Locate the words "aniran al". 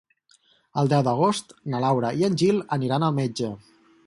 2.79-3.19